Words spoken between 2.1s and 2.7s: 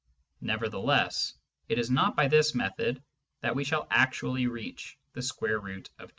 by this